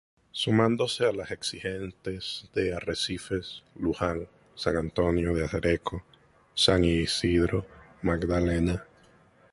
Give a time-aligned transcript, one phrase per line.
[0.31, 6.01] Sumándose a las existentes de Arrecifes, Luján, San Antonio de Areco,
[6.55, 7.67] San Isidro,
[8.01, 8.83] Magdalena.